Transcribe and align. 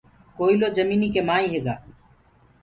ڪوئلو 0.37 0.67
جميٚنيٚ 0.77 1.13
ڪي 1.13 1.21
مآئينٚ 1.29 1.51
هيگآ 1.53 1.75